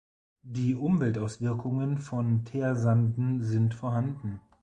[0.41, 4.41] Die Umweltauswirkungen von Teersanden sind vorhanden.